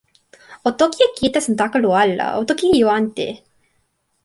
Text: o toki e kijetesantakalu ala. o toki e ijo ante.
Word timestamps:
o 0.67 0.69
toki 0.81 1.01
e 1.05 1.07
kijetesantakalu 1.15 1.89
ala. 2.03 2.27
o 2.39 2.41
toki 2.49 2.63
e 2.67 2.71
ijo 2.79 2.89
ante. 2.99 3.27